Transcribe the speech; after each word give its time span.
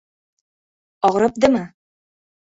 —Og‘ribdimi? 1.09 1.61